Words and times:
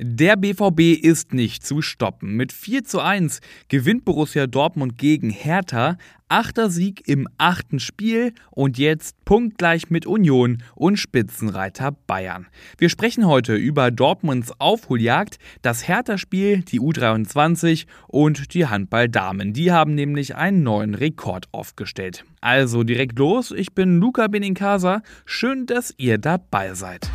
Der 0.00 0.36
BVB 0.36 1.02
ist 1.02 1.34
nicht 1.34 1.66
zu 1.66 1.82
stoppen. 1.82 2.36
Mit 2.36 2.52
4 2.52 2.84
zu 2.84 3.00
1 3.00 3.40
gewinnt 3.68 4.04
Borussia 4.04 4.46
Dortmund 4.46 4.96
gegen 4.96 5.28
Hertha. 5.28 5.98
Achter 6.28 6.70
Sieg 6.70 7.08
im 7.08 7.26
achten 7.36 7.80
Spiel 7.80 8.32
und 8.52 8.78
jetzt 8.78 9.16
punktgleich 9.24 9.90
mit 9.90 10.06
Union 10.06 10.62
und 10.76 10.98
Spitzenreiter 10.98 11.90
Bayern. 12.06 12.46
Wir 12.76 12.90
sprechen 12.90 13.26
heute 13.26 13.56
über 13.56 13.90
Dortmunds 13.90 14.52
Aufholjagd, 14.60 15.38
das 15.62 15.88
Hertha-Spiel, 15.88 16.62
die 16.62 16.80
U23 16.80 17.86
und 18.06 18.54
die 18.54 18.66
Handballdamen. 18.66 19.52
Die 19.52 19.72
haben 19.72 19.96
nämlich 19.96 20.36
einen 20.36 20.62
neuen 20.62 20.94
Rekord 20.94 21.48
aufgestellt. 21.50 22.24
Also 22.40 22.84
direkt 22.84 23.18
los, 23.18 23.50
ich 23.50 23.72
bin 23.72 23.98
Luca 23.98 24.28
Benincasa. 24.28 25.02
Schön, 25.24 25.66
dass 25.66 25.92
ihr 25.96 26.18
dabei 26.18 26.74
seid. 26.74 27.10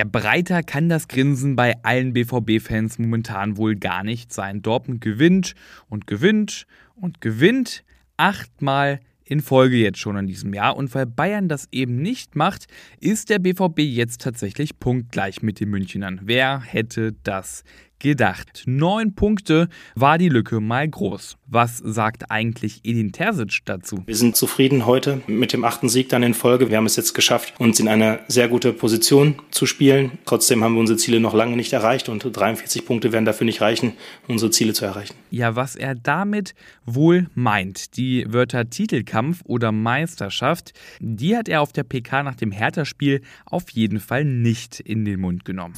Ja, 0.00 0.06
breiter 0.10 0.62
kann 0.62 0.88
das 0.88 1.08
Grinsen 1.08 1.56
bei 1.56 1.74
allen 1.82 2.14
BVB-Fans 2.14 2.98
momentan 2.98 3.58
wohl 3.58 3.76
gar 3.76 4.02
nicht 4.02 4.32
sein. 4.32 4.62
Dortmund 4.62 5.02
gewinnt 5.02 5.54
und 5.90 6.06
gewinnt 6.06 6.66
und 6.94 7.20
gewinnt 7.20 7.84
achtmal 8.16 9.00
in 9.26 9.42
Folge 9.42 9.76
jetzt 9.76 9.98
schon 9.98 10.16
in 10.16 10.26
diesem 10.26 10.54
Jahr. 10.54 10.78
Und 10.78 10.94
weil 10.94 11.04
Bayern 11.04 11.50
das 11.50 11.68
eben 11.70 12.00
nicht 12.00 12.34
macht, 12.34 12.66
ist 12.98 13.28
der 13.28 13.40
BVB 13.40 13.80
jetzt 13.80 14.22
tatsächlich 14.22 14.78
punktgleich 14.78 15.42
mit 15.42 15.60
den 15.60 15.68
Münchnern. 15.68 16.20
Wer 16.22 16.62
hätte 16.62 17.12
das 17.22 17.62
gedacht. 18.00 18.64
Neun 18.66 19.14
Punkte 19.14 19.68
war 19.94 20.18
die 20.18 20.28
Lücke 20.28 20.60
mal 20.60 20.88
groß. 20.88 21.36
Was 21.46 21.78
sagt 21.78 22.30
eigentlich 22.30 22.80
Edin 22.84 23.12
Terzic 23.12 23.60
dazu? 23.64 24.02
Wir 24.06 24.16
sind 24.16 24.36
zufrieden 24.36 24.86
heute 24.86 25.20
mit 25.26 25.52
dem 25.52 25.64
achten 25.64 25.88
Sieg 25.88 26.08
dann 26.08 26.22
in 26.22 26.34
Folge. 26.34 26.70
Wir 26.70 26.76
haben 26.76 26.86
es 26.86 26.96
jetzt 26.96 27.12
geschafft, 27.12 27.54
uns 27.58 27.78
in 27.80 27.88
eine 27.88 28.20
sehr 28.28 28.48
gute 28.48 28.72
Position 28.72 29.34
zu 29.50 29.66
spielen. 29.66 30.12
Trotzdem 30.24 30.64
haben 30.64 30.74
wir 30.74 30.80
unsere 30.80 30.96
Ziele 30.96 31.20
noch 31.20 31.34
lange 31.34 31.56
nicht 31.56 31.72
erreicht 31.72 32.08
und 32.08 32.24
43 32.24 32.86
Punkte 32.86 33.12
werden 33.12 33.24
dafür 33.24 33.44
nicht 33.44 33.60
reichen, 33.60 33.92
unsere 34.28 34.50
Ziele 34.50 34.72
zu 34.72 34.84
erreichen. 34.84 35.14
Ja, 35.30 35.54
was 35.56 35.76
er 35.76 35.94
damit 35.94 36.54
wohl 36.86 37.28
meint, 37.34 37.96
die 37.96 38.24
Wörter 38.28 38.70
Titelkampf 38.70 39.42
oder 39.44 39.72
Meisterschaft, 39.72 40.72
die 41.00 41.36
hat 41.36 41.48
er 41.48 41.60
auf 41.60 41.72
der 41.72 41.84
PK 41.84 42.22
nach 42.22 42.34
dem 42.36 42.52
Hertha-Spiel 42.52 43.22
auf 43.44 43.70
jeden 43.70 44.00
Fall 44.00 44.24
nicht 44.24 44.80
in 44.80 45.04
den 45.04 45.20
Mund 45.20 45.44
genommen. 45.44 45.74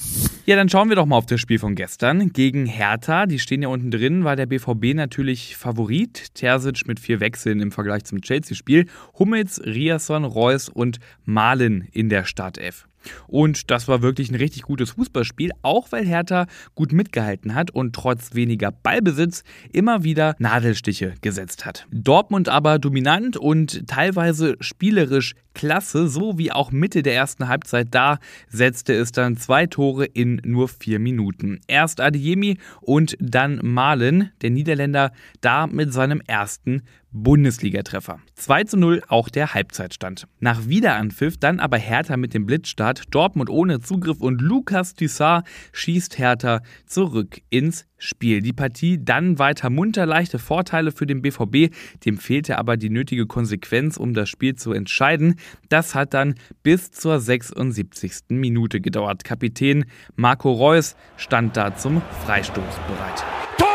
Ja, 0.47 0.57
dann 0.57 0.69
schauen 0.69 0.89
wir 0.89 0.97
doch 0.97 1.07
mal 1.07 1.17
auf 1.17 1.27
das 1.27 1.41
Spiel 1.41 1.59
von 1.59 1.75
gestern 1.75 2.12
dann 2.19 2.33
gegen 2.33 2.67
Hertha. 2.67 3.27
Die 3.27 3.39
stehen 3.39 3.63
ja 3.63 3.69
unten 3.69 3.91
drin, 3.91 4.25
war 4.25 4.37
der 4.37 4.47
BVB 4.47 4.95
natürlich 4.95 5.57
Favorit. 5.57 6.35
Terzic 6.35 6.87
mit 6.87 7.01
vier 7.01 7.21
Wechseln 7.21 7.61
im 7.61 7.73
Vergleich 7.73 8.05
zum 8.05 8.21
Chelsea-Spiel. 8.21 8.87
Hummels, 9.19 9.61
Riasson, 9.65 10.25
Reus 10.25 10.69
und 10.69 10.99
Malen 11.25 11.89
in 11.93 12.09
der 12.09 12.25
Startelf. 12.25 12.87
Und 13.27 13.71
das 13.71 13.89
war 13.89 14.03
wirklich 14.03 14.31
ein 14.31 14.37
richtig 14.37 14.63
gutes 14.63 14.91
Fußballspiel, 14.91 15.51
auch 15.63 15.93
weil 15.93 16.07
Hertha 16.07 16.47
gut 16.75 16.93
mitgehalten 16.93 17.55
hat 17.55 17.71
und 17.71 17.95
trotz 17.95 18.35
weniger 18.35 18.71
Ballbesitz 18.71 19.45
immer 19.73 20.05
wieder 20.05 20.35
Nadelstiche 20.39 21.15
gesetzt 21.21 21.67
hat. 21.67 21.87
Dortmund 21.91 22.49
aber 22.49 22.79
dominant 22.79 23.37
und 23.37 23.87
teilweise 23.87 24.57
spielerisch 24.61 25.35
klasse, 25.55 26.09
so 26.09 26.39
wie 26.39 26.53
auch 26.53 26.71
Mitte 26.71 27.03
der 27.03 27.15
ersten 27.15 27.49
Halbzeit. 27.49 27.89
Da 27.91 28.19
setzte 28.49 28.95
es 28.95 29.13
dann 29.13 29.37
zwei 29.37 29.67
Tore 29.67 30.05
in 30.05 30.41
nur 30.45 30.69
vier 30.69 30.99
Minuten. 30.99 31.61
Erst 31.67 32.01
Adeyemi 32.01 32.59
und 32.81 33.17
dann 33.21 33.61
Malen, 33.63 34.31
der 34.41 34.51
Niederländer, 34.51 35.13
da 35.41 35.67
mit 35.67 35.93
seinem 35.93 36.23
ersten 36.27 36.83
Bundesligatreffer. 37.13 38.21
2 38.35 38.65
zu 38.65 38.77
0 38.79 39.03
auch 39.09 39.29
der 39.29 39.55
Halbzeitstand. 39.55 40.27
Nach 40.41 40.67
Wiederanpfiff 40.67 41.37
dann 41.37 41.61
aber 41.61 41.77
Hertha 41.77 42.17
mit 42.17 42.35
dem 42.35 42.47
Blitzstart, 42.47 43.05
Dortmund 43.11 43.51
ohne 43.51 43.81
Zugriff 43.81 44.21
und 44.21 44.41
Lukas 44.41 44.95
Tissar 44.95 45.45
schießt 45.73 46.19
Hertha 46.19 46.61
zurück 46.87 47.41
ins 47.51 47.87
Spiel. 47.99 48.43
Die 48.43 48.53
Partie 48.53 48.99
dann 49.03 49.39
weiter 49.39 49.71
munter, 49.71 50.07
leichte 50.07 50.39
Vorteile 50.39 50.91
für 50.91 51.07
den 51.07 51.23
BVB, 51.23 51.73
dem 52.05 52.19
fehlte 52.19 52.59
aber 52.59 52.77
die 52.77 52.91
nötige 52.91 53.27
Konsequenz, 53.27 53.97
um 53.97 54.15
das 54.15 54.29
Spiel 54.29 54.57
zu 54.57 54.73
entscheiden. 54.73 55.37
Das 55.69 55.95
hat 55.95 56.15
dann 56.15 56.35
bis 56.63 56.91
zur 56.91 57.21
76. 57.21 58.31
Minute 58.31 58.81
gedauert. 58.81 59.23
Kapitän 59.23 59.85
Marco 60.17 60.51
Reus 60.51 60.97
stand 61.17 61.57
da 61.57 61.77
zum 61.77 62.03
Freistoß 62.25 62.75
bereit. 62.89 63.25
Tor! 63.59 63.69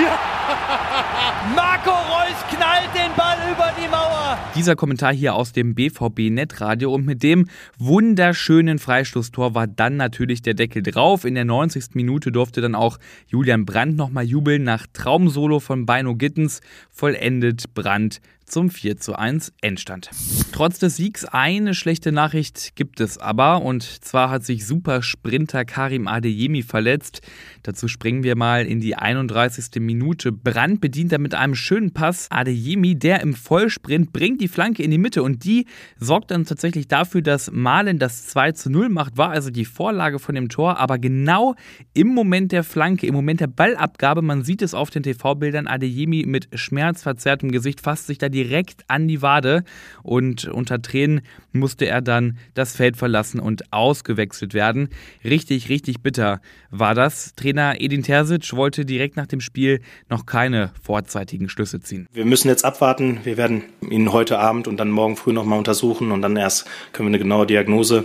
Ja! 0.00 0.41
Marco 1.56 1.90
Reus 1.90 2.38
knallt 2.48 2.90
den 2.94 3.14
Ball 3.16 3.36
über 3.50 3.72
die 3.80 3.88
Mauer. 3.88 4.38
Dieser 4.54 4.76
Kommentar 4.76 5.12
hier 5.12 5.34
aus 5.34 5.52
dem 5.52 5.74
BVB 5.74 6.30
Netradio 6.30 6.92
und 6.92 7.06
mit 7.06 7.22
dem 7.22 7.48
wunderschönen 7.78 8.78
Freistoßtor 8.78 9.54
war 9.54 9.66
dann 9.66 9.96
natürlich 9.96 10.42
der 10.42 10.54
Deckel 10.54 10.82
drauf. 10.82 11.24
In 11.24 11.34
der 11.34 11.44
90. 11.44 11.94
Minute 11.94 12.32
durfte 12.32 12.60
dann 12.60 12.74
auch 12.74 12.98
Julian 13.26 13.64
Brandt 13.64 13.96
nochmal 13.96 14.24
jubeln 14.24 14.64
nach 14.64 14.86
Traumsolo 14.92 15.60
von 15.60 15.86
Beino 15.86 16.14
Gittens. 16.16 16.60
Vollendet 16.90 17.74
Brandt 17.74 18.20
zum 18.52 18.68
4 18.68 18.98
zu 18.98 19.18
1 19.18 19.52
Endstand. 19.62 20.10
Trotz 20.52 20.78
des 20.78 20.96
Siegs 20.96 21.24
eine 21.24 21.74
schlechte 21.74 22.12
Nachricht 22.12 22.76
gibt 22.76 23.00
es 23.00 23.16
aber 23.16 23.62
und 23.62 23.82
zwar 23.82 24.28
hat 24.28 24.44
sich 24.44 24.66
Supersprinter 24.66 25.64
Karim 25.64 26.06
Adeyemi 26.06 26.62
verletzt. 26.62 27.22
Dazu 27.62 27.88
springen 27.88 28.22
wir 28.22 28.36
mal 28.36 28.66
in 28.66 28.80
die 28.80 28.94
31. 28.94 29.80
Minute. 29.80 30.31
Brand 30.32 30.80
bedient 30.80 31.12
er 31.12 31.18
mit 31.18 31.34
einem 31.34 31.54
schönen 31.54 31.92
Pass 31.92 32.26
Adeyemi, 32.30 32.98
der 32.98 33.20
im 33.20 33.34
Vollsprint 33.34 34.12
bringt 34.12 34.40
die 34.40 34.48
Flanke 34.48 34.82
in 34.82 34.90
die 34.90 34.98
Mitte 34.98 35.22
und 35.22 35.44
die 35.44 35.66
sorgt 35.98 36.30
dann 36.30 36.44
tatsächlich 36.44 36.88
dafür, 36.88 37.22
dass 37.22 37.50
Malen 37.52 37.98
das 37.98 38.26
2 38.28 38.52
zu 38.52 38.70
0 38.70 38.88
macht, 38.88 39.16
war 39.18 39.30
also 39.30 39.50
die 39.50 39.64
Vorlage 39.64 40.18
von 40.18 40.34
dem 40.34 40.48
Tor, 40.48 40.78
aber 40.78 40.98
genau 40.98 41.54
im 41.94 42.08
Moment 42.08 42.52
der 42.52 42.64
Flanke, 42.64 43.06
im 43.06 43.14
Moment 43.14 43.40
der 43.40 43.46
Ballabgabe, 43.46 44.22
man 44.22 44.42
sieht 44.42 44.62
es 44.62 44.74
auf 44.74 44.90
den 44.90 45.02
TV-Bildern, 45.02 45.66
Adeyemi 45.66 46.24
mit 46.26 46.48
schmerzverzerrtem 46.54 47.50
Gesicht 47.52 47.80
fasst 47.80 48.06
sich 48.06 48.18
da 48.18 48.28
direkt 48.28 48.84
an 48.88 49.08
die 49.08 49.22
Wade 49.22 49.64
und 50.02 50.46
unter 50.46 50.80
Tränen 50.80 51.22
musste 51.52 51.86
er 51.86 52.00
dann 52.00 52.38
das 52.54 52.76
Feld 52.76 52.96
verlassen 52.96 53.40
und 53.40 53.72
ausgewechselt 53.72 54.54
werden. 54.54 54.88
Richtig, 55.24 55.68
richtig 55.68 56.02
bitter 56.02 56.40
war 56.70 56.94
das. 56.94 57.34
Trainer 57.34 57.80
Edin 57.80 58.02
Terzic 58.02 58.52
wollte 58.54 58.84
direkt 58.84 59.16
nach 59.16 59.26
dem 59.26 59.40
Spiel 59.40 59.80
noch 60.08 60.21
keine 60.26 60.70
vorzeitigen 60.82 61.48
Schlüsse 61.48 61.80
ziehen. 61.80 62.06
Wir 62.12 62.24
müssen 62.24 62.48
jetzt 62.48 62.64
abwarten. 62.64 63.20
Wir 63.24 63.36
werden 63.36 63.64
ihn 63.88 64.12
heute 64.12 64.38
Abend 64.38 64.68
und 64.68 64.78
dann 64.78 64.90
morgen 64.90 65.16
früh 65.16 65.32
nochmal 65.32 65.58
untersuchen 65.58 66.12
und 66.12 66.22
dann 66.22 66.36
erst 66.36 66.66
können 66.92 67.08
wir 67.08 67.10
eine 67.10 67.18
genaue 67.18 67.46
Diagnose 67.46 68.04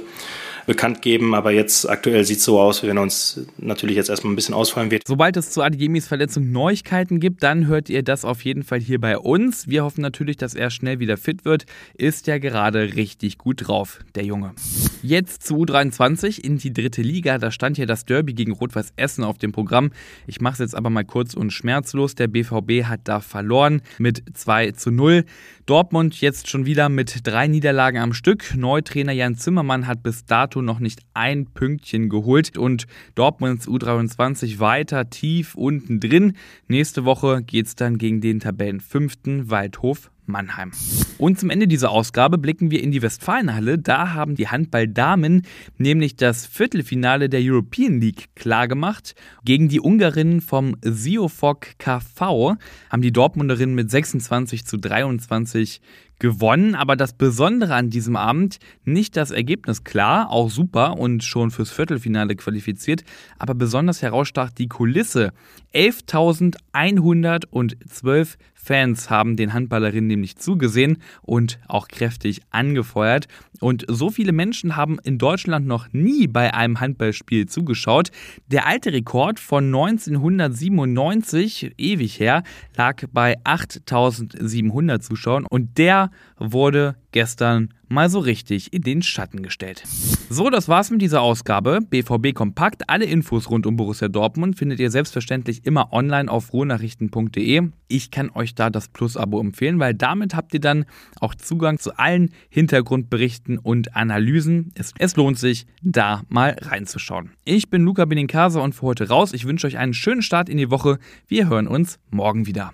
bekannt 0.67 1.01
geben. 1.01 1.33
Aber 1.33 1.51
jetzt 1.51 1.89
aktuell 1.89 2.23
sieht 2.23 2.37
es 2.37 2.43
so 2.43 2.59
aus, 2.59 2.83
wie 2.83 2.87
wenn 2.87 2.97
er 2.97 3.03
uns 3.03 3.41
natürlich 3.57 3.95
jetzt 3.95 4.09
erstmal 4.09 4.33
ein 4.33 4.35
bisschen 4.35 4.53
ausfallen 4.53 4.91
wird. 4.91 5.07
Sobald 5.07 5.35
es 5.37 5.49
zu 5.49 5.63
Adiemis 5.63 6.07
Verletzung 6.07 6.51
Neuigkeiten 6.51 7.19
gibt, 7.19 7.41
dann 7.41 7.65
hört 7.65 7.89
ihr 7.89 8.03
das 8.03 8.23
auf 8.23 8.43
jeden 8.43 8.61
Fall 8.61 8.79
hier 8.79 9.01
bei 9.01 9.17
uns. 9.17 9.67
Wir 9.67 9.83
hoffen 9.83 10.01
natürlich, 10.01 10.37
dass 10.37 10.53
er 10.53 10.69
schnell 10.69 10.99
wieder 10.99 11.17
fit 11.17 11.45
wird. 11.45 11.65
Ist 11.95 12.27
ja 12.27 12.37
gerade 12.37 12.95
richtig 12.95 13.39
gut 13.39 13.67
drauf, 13.67 14.01
der 14.13 14.25
Junge. 14.25 14.53
Jetzt 15.01 15.43
zu 15.47 15.55
U23 15.55 16.43
in 16.43 16.57
die 16.57 16.73
dritte 16.73 17.01
Liga. 17.01 17.37
Da 17.37 17.49
stand 17.49 17.77
hier 17.77 17.87
das 17.87 18.05
Derby 18.05 18.33
gegen 18.33 18.51
Rot-Weiß 18.51 18.93
Essen 18.97 19.23
auf 19.23 19.37
dem 19.37 19.53
Programm. 19.53 19.91
Ich 20.27 20.41
mache 20.41 20.53
es 20.53 20.59
jetzt 20.59 20.75
aber 20.75 20.89
mal 20.89 21.05
kurz 21.05 21.33
und 21.33 21.51
schmerzlos. 21.51 22.15
Der 22.15 22.27
BVB 22.27 22.83
hat 22.83 23.01
da 23.05 23.21
verloren 23.21 23.81
mit 23.97 24.21
2 24.33 24.71
zu 24.71 24.91
0. 24.91 25.23
Dortmund 25.65 26.19
jetzt 26.21 26.49
schon 26.49 26.65
wieder 26.65 26.89
mit 26.89 27.27
drei 27.27 27.47
Niederlagen 27.47 27.99
am 27.99 28.13
Stück. 28.13 28.55
Neutrainer 28.55 29.11
Jan 29.11 29.35
Zimmermann 29.35 29.85
hat 29.85 30.01
bis 30.01 30.25
dato 30.25 30.56
noch 30.61 30.79
nicht 30.79 31.01
ein 31.13 31.45
Pünktchen 31.47 32.09
geholt 32.09 32.57
und 32.57 32.87
Dortmunds 33.15 33.67
U23 33.67 34.59
weiter 34.59 35.09
tief 35.09 35.55
unten 35.55 35.99
drin. 35.99 36.33
Nächste 36.67 37.05
Woche 37.05 37.41
geht 37.43 37.67
es 37.67 37.75
dann 37.75 37.97
gegen 37.97 38.21
den 38.21 38.39
Tabellenfünften 38.39 39.49
Waldhof 39.49 40.11
Mannheim. 40.27 40.71
Und 41.17 41.39
zum 41.39 41.49
Ende 41.49 41.67
dieser 41.67 41.91
Ausgabe 41.91 42.37
blicken 42.37 42.71
wir 42.71 42.83
in 42.83 42.91
die 42.91 43.01
Westfalenhalle. 43.01 43.79
Da 43.79 44.13
haben 44.13 44.35
die 44.35 44.47
Handballdamen 44.47 45.43
nämlich 45.77 46.15
das 46.15 46.45
Viertelfinale 46.45 47.29
der 47.29 47.41
European 47.41 47.99
League 47.99 48.29
klargemacht. 48.35 49.15
Gegen 49.43 49.69
die 49.69 49.79
Ungarinnen 49.79 50.41
vom 50.41 50.75
Siofok 50.81 51.77
KV 51.79 52.55
haben 52.89 53.01
die 53.01 53.13
Dortmunderinnen 53.13 53.75
mit 53.75 53.89
26 53.89 54.65
zu 54.65 54.77
23 54.77 55.81
gewonnen. 56.19 56.75
Aber 56.75 56.95
das 56.95 57.13
Besondere 57.13 57.73
an 57.75 57.89
diesem 57.89 58.15
Abend, 58.15 58.59
nicht 58.85 59.17
das 59.17 59.31
Ergebnis 59.31 59.83
klar, 59.83 60.31
auch 60.31 60.49
super 60.49 60.97
und 60.97 61.23
schon 61.23 61.51
fürs 61.51 61.71
Viertelfinale 61.71 62.35
qualifiziert, 62.35 63.03
aber 63.37 63.53
besonders 63.55 64.01
herausstach 64.01 64.51
die 64.51 64.67
Kulisse. 64.67 65.31
11.112 65.73 68.35
Fans 68.67 69.09
haben 69.09 69.37
den 69.37 69.53
Handballerinnen 69.53 70.07
nämlich 70.07 70.35
zugesehen 70.35 70.97
und 71.21 71.57
auch 71.69 71.87
kräftig 71.87 72.41
angefeuert. 72.51 73.29
Und 73.61 73.85
so 73.87 74.09
viele 74.09 74.33
Menschen 74.33 74.75
haben 74.75 74.99
in 75.03 75.17
Deutschland 75.17 75.65
noch 75.65 75.87
nie 75.93 76.27
bei 76.27 76.53
einem 76.53 76.81
Handballspiel 76.81 77.47
zugeschaut. 77.47 78.11
Der 78.47 78.67
alte 78.67 78.91
Rekord 78.91 79.39
von 79.39 79.67
1997, 79.67 81.75
ewig 81.77 82.19
her, 82.19 82.43
lag 82.75 83.05
bei 83.13 83.37
8700 83.45 85.01
Zuschauern 85.01 85.45
und 85.45 85.77
der 85.77 86.11
wurde 86.37 86.97
gestern 87.11 87.73
mal 87.89 88.09
so 88.09 88.19
richtig 88.19 88.73
in 88.73 88.81
den 88.81 89.01
Schatten 89.01 89.43
gestellt. 89.43 89.83
So, 90.29 90.49
das 90.49 90.67
war's 90.67 90.91
mit 90.91 91.01
dieser 91.01 91.21
Ausgabe. 91.21 91.79
BVB 91.81 92.33
Kompakt. 92.33 92.89
Alle 92.89 93.05
Infos 93.05 93.49
rund 93.49 93.65
um 93.65 93.77
Borussia 93.77 94.07
Dortmund 94.07 94.57
findet 94.57 94.79
ihr 94.79 94.91
selbstverständlich 94.91 95.65
immer 95.65 95.93
online 95.93 96.29
auf 96.29 96.53
ruhrnachrichten.de. 96.53 97.69
Ich 97.87 98.11
kann 98.11 98.29
euch 98.31 98.55
da 98.55 98.69
das 98.69 98.89
Plus-Abo 98.89 99.39
empfehlen, 99.39 99.79
weil 99.79 99.93
damit 99.93 100.35
habt 100.35 100.53
ihr 100.53 100.59
dann 100.59 100.85
auch 101.19 101.35
Zugang 101.35 101.79
zu 101.79 101.97
allen 101.97 102.31
Hintergrundberichten 102.49 103.57
und 103.57 103.95
Analysen. 103.95 104.71
Es, 104.75 104.93
es 104.99 105.15
lohnt 105.15 105.39
sich, 105.39 105.65
da 105.81 106.23
mal 106.29 106.55
reinzuschauen. 106.59 107.31
Ich 107.45 107.69
bin 107.69 107.83
Luca 107.83 108.05
Benincasa 108.05 108.59
und 108.59 108.73
für 108.73 108.83
heute 108.83 109.07
raus. 109.07 109.33
Ich 109.33 109.45
wünsche 109.45 109.67
euch 109.67 109.77
einen 109.77 109.93
schönen 109.93 110.21
Start 110.21 110.49
in 110.49 110.57
die 110.57 110.69
Woche. 110.71 110.99
Wir 111.27 111.49
hören 111.49 111.67
uns 111.67 111.99
morgen 112.09 112.45
wieder. 112.45 112.73